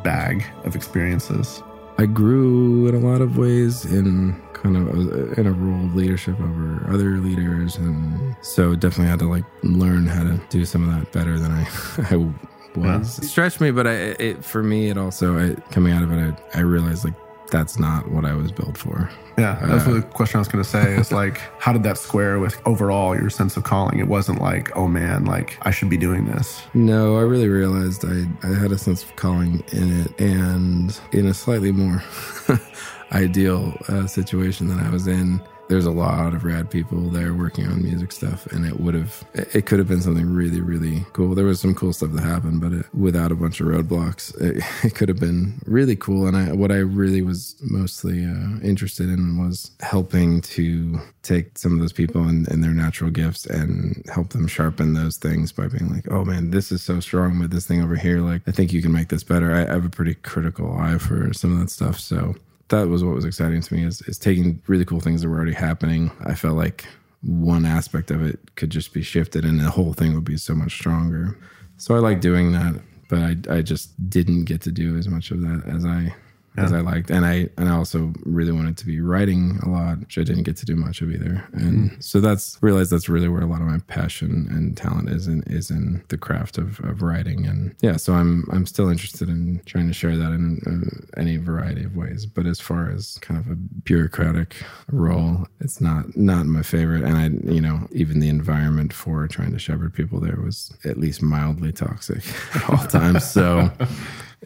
[0.05, 1.61] bag of experiences.
[1.97, 6.39] I grew in a lot of ways in kind of in a role of leadership
[6.39, 10.97] over other leaders, and so definitely had to like learn how to do some of
[10.97, 11.67] that better than I
[12.09, 13.19] I was.
[13.19, 16.39] It stretched me, but I, it for me it also I, coming out of it
[16.53, 17.15] I, I realized like
[17.53, 19.09] that's not what I was built for.
[19.37, 21.99] Yeah, that's what the question I was going to say is like, how did that
[21.99, 23.99] square with overall your sense of calling?
[23.99, 26.63] It wasn't like, oh man, like I should be doing this.
[26.73, 31.27] No, I really realized I, I had a sense of calling in it and in
[31.27, 32.03] a slightly more
[33.11, 35.39] ideal uh, situation than I was in.
[35.69, 39.23] There's a lot of rad people there working on music stuff, and it would have,
[39.33, 41.35] it could have been something really, really cool.
[41.35, 44.63] There was some cool stuff that happened, but it, without a bunch of roadblocks, it,
[44.83, 46.27] it could have been really cool.
[46.27, 51.73] And I, what I really was mostly uh, interested in was helping to take some
[51.73, 55.67] of those people and, and their natural gifts and help them sharpen those things by
[55.67, 58.19] being like, oh man, this is so strong with this thing over here.
[58.19, 59.53] Like, I think you can make this better.
[59.53, 61.99] I, I have a pretty critical eye for some of that stuff.
[61.99, 62.35] So
[62.73, 65.35] that was what was exciting to me is, is taking really cool things that were
[65.35, 66.11] already happening.
[66.25, 66.85] I felt like
[67.21, 70.53] one aspect of it could just be shifted and the whole thing would be so
[70.53, 71.37] much stronger.
[71.77, 75.31] So I like doing that, but I, I just didn't get to do as much
[75.31, 76.13] of that as I
[76.57, 77.09] as I liked.
[77.09, 80.43] And I and I also really wanted to be writing a lot, which I didn't
[80.43, 81.47] get to do much of either.
[81.53, 85.27] And so that's realized that's really where a lot of my passion and talent is
[85.27, 87.45] in is in the craft of, of writing.
[87.45, 91.37] And yeah, so I'm I'm still interested in trying to share that in uh, any
[91.37, 92.25] variety of ways.
[92.25, 94.55] But as far as kind of a bureaucratic
[94.91, 97.03] role, it's not not my favorite.
[97.03, 100.97] And I you know even the environment for trying to shepherd people there was at
[100.97, 102.23] least mildly toxic
[102.55, 103.29] at all times.
[103.29, 103.71] So.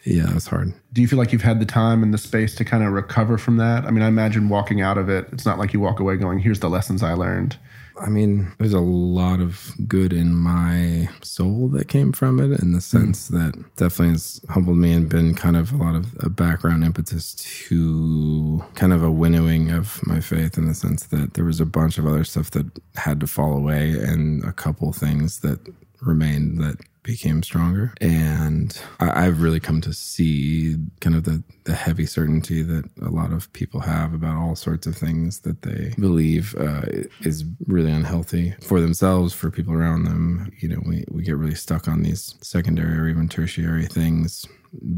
[0.06, 0.74] Yeah, it's hard.
[0.94, 3.38] Do you feel like you've had the time and the space to kind of recover
[3.38, 3.86] from that?
[3.86, 6.40] I mean, I imagine walking out of it, it's not like you walk away going,
[6.40, 7.58] here's the lessons I learned.
[8.00, 12.72] I mean, there's a lot of good in my soul that came from it in
[12.72, 12.80] the hmm.
[12.80, 16.84] sense that definitely has humbled me and been kind of a lot of a background
[16.84, 21.60] impetus to kind of a winnowing of my faith in the sense that there was
[21.60, 25.60] a bunch of other stuff that had to fall away and a couple things that
[26.02, 27.94] remained that became stronger.
[28.02, 33.10] And I, I've really come to see kind of the, the heavy certainty that a
[33.10, 36.82] lot of people have about all sorts of things that they believe uh,
[37.22, 40.52] is really unhealthy for themselves, for people around them.
[40.60, 44.46] You know, we, we get really stuck on these secondary or even tertiary things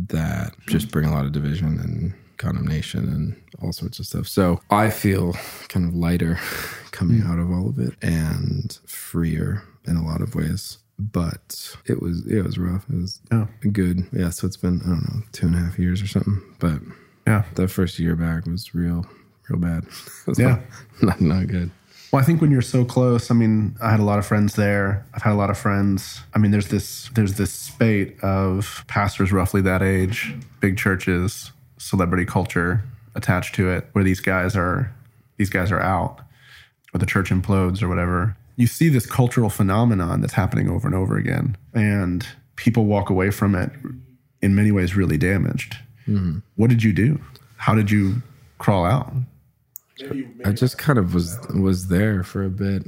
[0.07, 4.27] that just bring a lot of division and condemnation and all sorts of stuff.
[4.27, 5.33] So I feel
[5.67, 6.39] kind of lighter
[6.91, 10.79] coming out of all of it and freer in a lot of ways.
[10.99, 12.85] But it was it was rough.
[12.89, 13.47] It was Yeah.
[13.71, 14.05] good.
[14.11, 16.41] Yeah, so it's been I don't know two and a half years or something.
[16.59, 16.81] But
[17.25, 17.43] Yeah.
[17.55, 19.05] that first year back was real
[19.47, 19.83] real bad.
[19.87, 20.59] It was Yeah.
[21.01, 21.71] not, not not good.
[22.11, 24.55] Well, I think when you're so close, I mean, I had a lot of friends
[24.55, 25.05] there.
[25.13, 26.21] I've had a lot of friends.
[26.33, 32.25] I mean, there's this there's this spate of pastors roughly that age, big churches, celebrity
[32.25, 32.83] culture
[33.15, 34.91] attached to it, where these guys are
[35.37, 36.19] these guys are out,
[36.93, 38.35] or the church implodes or whatever.
[38.59, 43.31] You see this cultural phenomenon that's happening over and over again, and people walk away
[43.31, 43.71] from it
[44.41, 45.77] in many ways really damaged.
[46.57, 47.19] What did you do?
[47.55, 48.21] How did you
[48.57, 49.13] crawl out?
[50.45, 52.83] I just kind of was was there for a bit.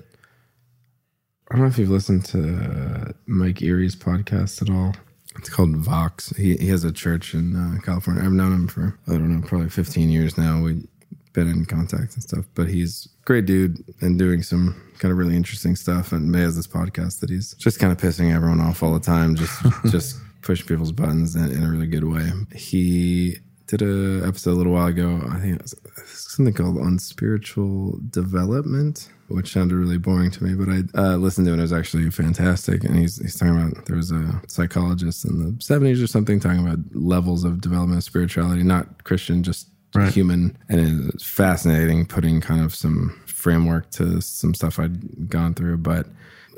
[1.50, 4.94] I don't know if you've listened to Mike Erre's podcast at all.
[5.38, 6.30] It's called Vox.
[6.36, 8.24] He he has a church in uh, California.
[8.24, 10.62] I've known him for I don't know, probably 15 years now.
[10.62, 10.86] We've
[11.34, 12.46] been in contact and stuff.
[12.56, 16.12] But he's a great dude and doing some kind of really interesting stuff.
[16.12, 19.00] And he has this podcast that he's just kind of pissing everyone off all the
[19.00, 22.30] time, just just pushing people's buttons in, in a really good way.
[22.56, 23.38] He
[23.78, 25.22] did a episode a little while ago.
[25.30, 25.76] I think it was
[26.12, 31.46] something called on spiritual development, which sounded really boring to me, but I uh, listened
[31.46, 31.54] to it.
[31.54, 32.84] And it was actually fantastic.
[32.84, 36.68] And he's, he's talking about there was a psychologist in the 70s or something talking
[36.68, 40.14] about levels of development of spirituality, not Christian, just Right.
[40.14, 40.58] human.
[40.70, 45.78] And it's fascinating putting kind of some framework to some stuff I'd gone through.
[45.78, 46.08] But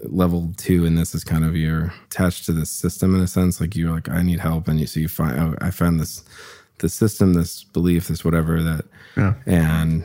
[0.06, 3.62] level two and this is kind of you're attached to the system in a sense
[3.62, 6.26] like you're like i need help and you so you find oh, i found this
[6.80, 8.84] this system this belief this whatever that
[9.16, 9.36] Yeah.
[9.46, 10.04] and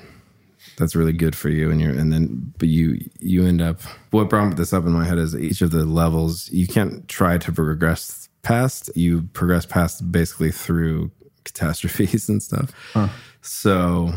[0.77, 3.81] that's really good for you and you're and then but you you end up
[4.13, 7.37] what brought this up in my head is each of the levels you can't try
[7.37, 11.11] to progress past you progress past basically through
[11.53, 12.73] catastrophes and stuff.
[13.41, 14.13] So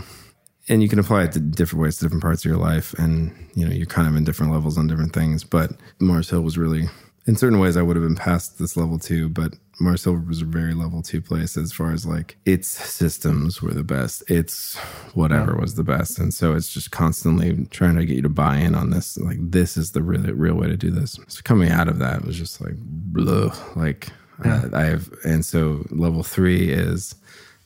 [0.70, 3.34] and you can apply it to different ways to different parts of your life and
[3.56, 6.58] you know you're kind of in different levels on different things but mars hill was
[6.58, 6.88] really
[7.26, 10.42] in certain ways i would have been past this level two but mars hill was
[10.42, 14.78] a very level two place as far as like its systems were the best its
[15.14, 18.58] whatever was the best and so it's just constantly trying to get you to buy
[18.58, 21.20] in on this like this is the real real way to do this.
[21.28, 24.10] So coming out of that was just like blah, like
[24.44, 27.16] I, I have and so level three is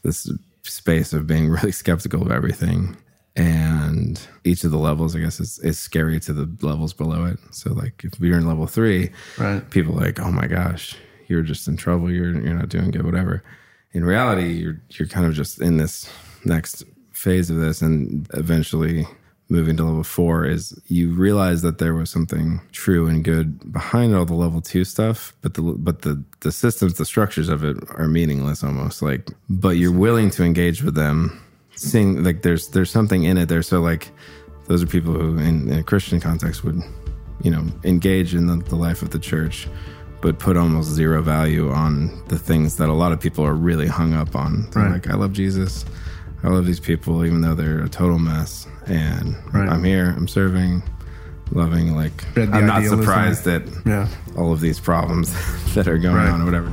[0.04, 0.30] this
[0.64, 2.96] space of being really skeptical of everything.
[3.38, 7.38] And each of the levels, I guess, is, is scary to the levels below it.
[7.52, 9.70] So, like, if you're in level three, Right.
[9.72, 10.96] people are like, oh my gosh,
[11.28, 12.10] you're just in trouble.
[12.10, 13.04] You're you're not doing good.
[13.06, 13.44] Whatever.
[13.92, 16.10] In reality, you're you're kind of just in this
[16.46, 19.06] next phase of this, and eventually
[19.48, 24.16] moving to level four is you realize that there was something true and good behind
[24.16, 27.78] all the level two stuff, but the but the the systems, the structures of it
[27.92, 29.02] are meaningless almost.
[29.02, 31.42] Like, but you're willing to engage with them,
[31.76, 33.62] seeing like there's there's something in it there.
[33.62, 34.12] So like,
[34.68, 36.82] those are people who in, in a Christian context would,
[37.42, 39.68] you know, engage in the, the life of the church.
[40.22, 43.86] But put almost zero value on the things that a lot of people are really
[43.86, 44.68] hung up on.
[44.72, 44.94] They're Right.
[44.94, 45.86] Like, I love Jesus.
[46.46, 48.68] I love these people, even though they're a total mess.
[48.86, 49.68] And Right.
[49.68, 50.84] I'm here, I'm serving,
[51.52, 51.96] loving.
[51.96, 54.08] Like, I'm not surprised that Yeah.
[54.38, 55.34] all of these problems
[55.74, 56.30] that are going Right.
[56.30, 56.70] on or whatever.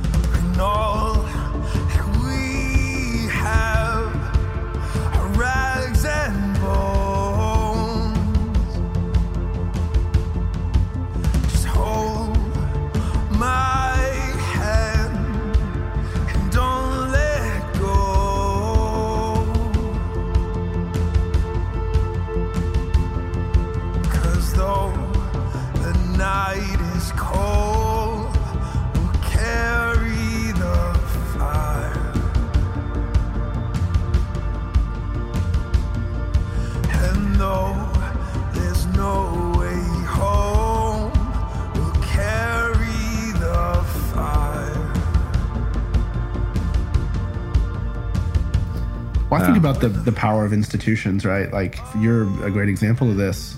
[49.83, 51.51] The the power of institutions, right?
[51.51, 53.57] Like you're a great example of this.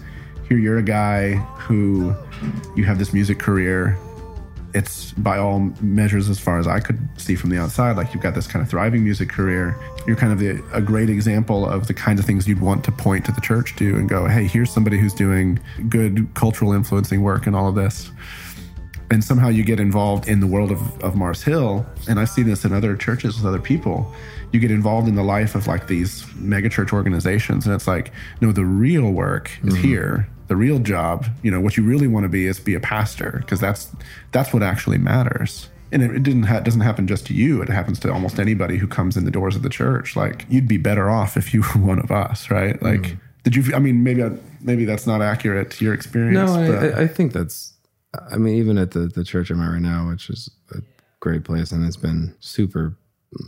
[0.49, 1.33] Here, you're a guy
[1.65, 2.15] who
[2.75, 3.97] you have this music career.
[4.73, 8.21] It's by all measures, as far as I could see from the outside, like you've
[8.21, 9.79] got this kind of thriving music career.
[10.05, 12.91] You're kind of the, a great example of the kinds of things you'd want to
[12.91, 17.23] point to the church to and go, hey, here's somebody who's doing good cultural influencing
[17.23, 18.11] work and all of this
[19.11, 22.47] and somehow you get involved in the world of, of Mars Hill, and I've seen
[22.47, 24.13] this in other churches with other people.
[24.51, 28.51] You get involved in the life of like these megachurch organizations, and it's like, no,
[28.51, 29.83] the real work is mm-hmm.
[29.83, 30.29] here.
[30.47, 33.39] The real job, you know, what you really want to be is be a pastor
[33.41, 33.91] because that's
[34.31, 35.69] that's what actually matters.
[35.91, 37.61] And it, it didn't ha- doesn't happen just to you.
[37.61, 40.15] It happens to almost anybody who comes in the doors of the church.
[40.15, 42.81] Like you'd be better off if you were one of us, right?
[42.81, 43.19] Like, mm.
[43.43, 43.75] did you?
[43.75, 44.31] I mean, maybe I,
[44.61, 46.51] maybe that's not accurate to your experience.
[46.51, 47.74] No, I, but- I, I think that's.
[48.31, 50.81] I mean, even at the the church I'm at right now, which is a
[51.19, 52.95] great place, and it's been super,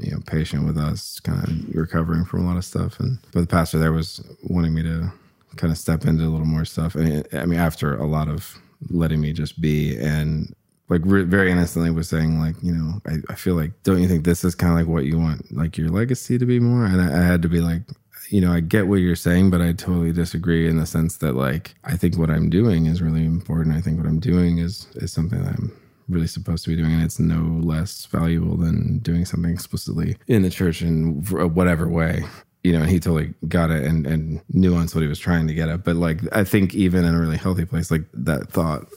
[0.01, 2.99] you know, patient with us, kind of recovering from a lot of stuff.
[2.99, 5.11] And but the pastor there was wanting me to
[5.55, 6.95] kind of step into a little more stuff.
[6.95, 8.57] And I mean, after a lot of
[8.89, 10.53] letting me just be and
[10.89, 14.07] like re- very innocently was saying like you know I, I feel like don't you
[14.07, 16.85] think this is kind of like what you want like your legacy to be more
[16.85, 17.81] and I, I had to be like
[18.29, 21.33] you know i get what you're saying but i totally disagree in the sense that
[21.33, 24.87] like i think what i'm doing is really important i think what i'm doing is
[24.95, 25.71] is something that i'm
[26.09, 30.41] really supposed to be doing and it's no less valuable than doing something explicitly in
[30.41, 31.21] the church in
[31.53, 32.23] whatever way
[32.63, 35.53] you know, and he totally got it and, and nuanced what he was trying to
[35.53, 35.85] get at.
[35.85, 38.87] But like, I think even in a really healthy place, like that thought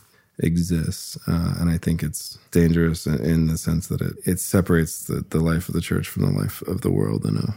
[0.42, 1.16] exists.
[1.28, 5.24] Uh, and I think it's dangerous in, in the sense that it, it separates the,
[5.30, 7.54] the life of the church from the life of the world in a,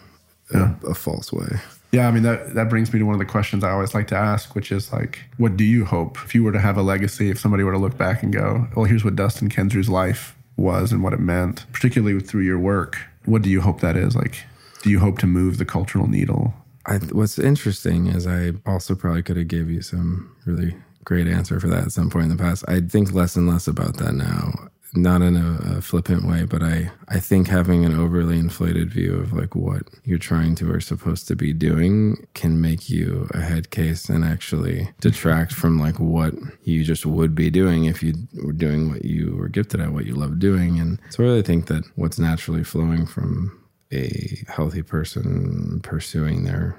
[0.53, 0.75] Yeah.
[0.83, 1.59] a, a false way.
[1.91, 4.07] Yeah, I mean that that brings me to one of the questions I always like
[4.07, 6.81] to ask, which is like, what do you hope if you were to have a
[6.81, 7.29] legacy?
[7.29, 10.91] If somebody were to look back and go, well, here's what Dustin Kensrue's life was
[10.91, 12.97] and what it meant, particularly through your work.
[13.25, 14.15] What do you hope that is?
[14.15, 14.37] Like,
[14.81, 16.53] do you hope to move the cultural needle?
[16.85, 20.75] I, what's interesting is I also probably could have gave you some really
[21.05, 22.65] great answer for that at some point in the past.
[22.67, 24.69] I think less and less about that now.
[24.95, 29.15] Not in a, a flippant way, but I, I think having an overly inflated view
[29.15, 33.41] of like what you're trying to or supposed to be doing can make you a
[33.41, 38.13] head case and actually detract from like what you just would be doing if you
[38.43, 40.79] were doing what you were gifted at, what you love doing.
[40.79, 43.59] And so I really think that what's naturally flowing from
[43.91, 46.77] a healthy person pursuing their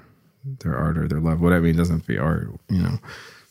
[0.59, 1.65] their art or their love, whatever.
[1.65, 2.99] I mean, it doesn't have to be art, you know.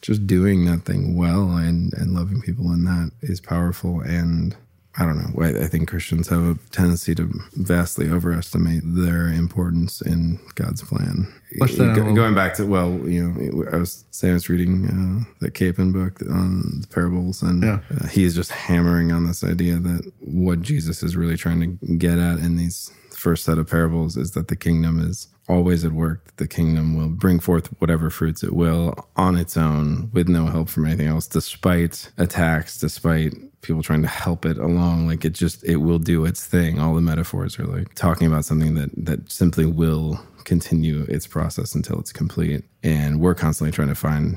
[0.05, 4.01] Just doing that thing well and and loving people in that is powerful.
[4.01, 4.55] And
[4.97, 5.43] I don't know.
[5.43, 11.33] I, I think Christians have a tendency to vastly overestimate their importance in God's plan.
[11.59, 15.51] Go- going back to well, you know, I was saying I was reading uh, the
[15.51, 17.81] Capon book on the parables, and Yeah.
[18.01, 22.19] uh, he's just hammering on this idea that what Jesus is really trying to get
[22.19, 22.93] at in these
[23.25, 26.37] first set of parables is that the kingdom is always at work.
[26.37, 30.69] The kingdom will bring forth whatever fruits it will on its own with no help
[30.69, 35.07] from anything else, despite attacks, despite people trying to help it along.
[35.07, 36.79] Like it just, it will do its thing.
[36.79, 41.75] All the metaphors are like talking about something that, that simply will continue its process
[41.75, 42.63] until it's complete.
[42.83, 44.37] And we're constantly trying to find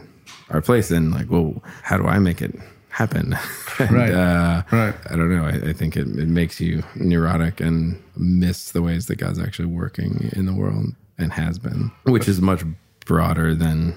[0.49, 2.55] our place in like, well, how do I make it
[2.97, 3.37] happen.
[3.79, 4.11] and, Right.
[4.11, 4.95] Uh, Right.
[5.09, 5.45] I don't know.
[5.45, 9.67] I, I think it, it makes you neurotic and miss the ways that God's actually
[9.67, 12.63] working in the world and has been, which is much
[13.05, 13.93] broader than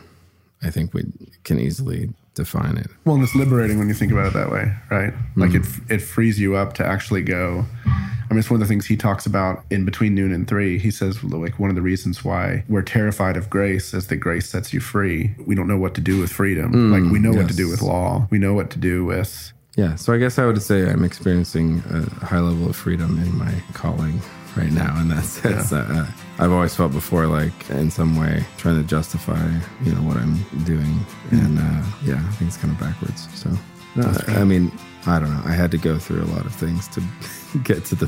[0.63, 1.05] I think we
[1.45, 2.89] can easily define it.
[3.05, 5.13] Well, and it's liberating when you think about it that way, right?
[5.37, 5.91] Like it mm.
[5.91, 7.65] it frees you up to actually go.
[7.87, 10.79] I mean, it's one of the things he talks about in between noon and three.
[10.79, 14.49] He says, like, one of the reasons why we're terrified of grace is that grace
[14.49, 15.35] sets you free.
[15.45, 16.73] We don't know what to do with freedom.
[16.73, 18.29] Mm, like, we know what to do with law.
[18.31, 19.53] We know what to do with.
[19.77, 19.97] Yeah.
[19.97, 23.53] So I guess I would say I'm experiencing a high level of freedom in my
[23.73, 24.21] calling
[24.57, 24.99] right now.
[25.01, 26.07] In that sense, uh,
[26.39, 29.41] I've always felt before like in some way trying to justify,
[29.85, 31.05] you know, what I'm doing.
[31.31, 33.29] And uh, yeah, I think it's kind of backwards.
[33.35, 33.51] So,
[33.97, 34.71] no, I mean,
[35.07, 35.43] I don't know.
[35.45, 37.03] I had to go through a lot of things to
[37.65, 38.07] get to the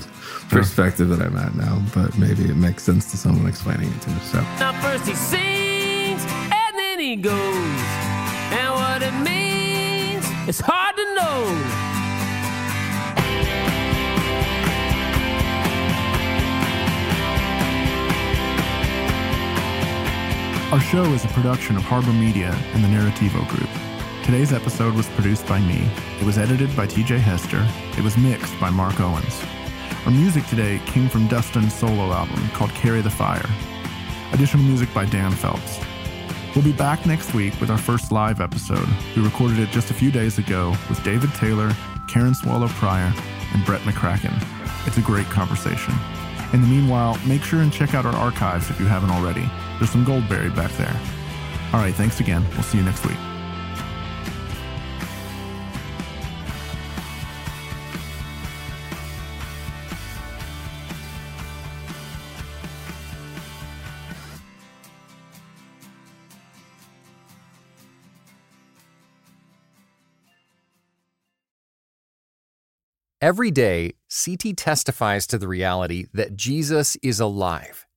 [0.49, 4.11] perspective that I'm at now, but maybe it makes sense to someone explaining it to
[4.11, 4.19] me.
[4.23, 7.81] So, Now first he sings and then he goes.
[8.53, 11.82] And what it means, it's hard to know.
[20.73, 23.69] Our show is a production of Harbor Media and the Narrativo Group.
[24.25, 25.87] Today's episode was produced by me.
[26.19, 27.69] It was edited by TJ Hester.
[27.99, 29.45] It was mixed by Mark Owens.
[30.07, 33.45] Our music today came from Dustin's solo album called Carry the Fire.
[34.33, 35.79] Additional music by Dan Phelps.
[36.55, 38.89] We'll be back next week with our first live episode.
[39.15, 41.71] We recorded it just a few days ago with David Taylor,
[42.09, 43.13] Karen Swallow Pryor,
[43.53, 44.33] and Brett McCracken.
[44.87, 45.93] It's a great conversation.
[46.55, 49.51] In the meanwhile, make sure and check out our archives if you haven't already.
[49.83, 50.97] There's some gold buried back there.
[51.73, 52.47] All right, thanks again.
[52.53, 53.17] We'll see you next week.
[73.21, 77.85] Every day, CT testifies to the reality that Jesus is alive,